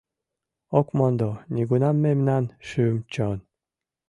Ок 0.79 0.87
мондо 0.97 1.29
нигунам 1.53 1.97
мемнан 2.05 2.43
шӱм-чон. 2.67 3.37